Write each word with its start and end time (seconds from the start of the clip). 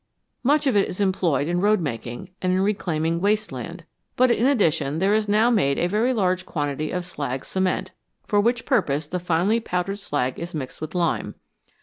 Much 0.41 0.65
of 0.65 0.75
it 0.75 0.89
is 0.89 0.99
employed 0.99 1.47
in 1.47 1.61
road 1.61 1.79
making 1.79 2.31
and 2.41 2.51
in 2.53 2.61
reclaiming 2.61 3.21
waste 3.21 3.51
land, 3.51 3.85
but 4.15 4.31
in 4.31 4.47
addition 4.47 4.97
there 4.97 5.13
is 5.13 5.29
now 5.29 5.51
made 5.51 5.77
a 5.77 5.85
very 5.85 6.11
large 6.11 6.43
quantity 6.43 6.89
of 6.89 7.05
slag 7.05 7.45
cement, 7.45 7.91
for 8.25 8.41
which 8.41 8.65
purpose 8.65 9.05
the 9.05 9.19
finely 9.19 9.59
powdered 9.59 9.99
slag 9.99 10.39
is 10.39 10.55
mixed 10.55 10.81
with 10.81 10.95
lime. 10.95 11.35